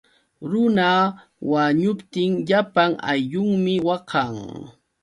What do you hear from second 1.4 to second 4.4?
wañuptin llapan ayllunmi waqan.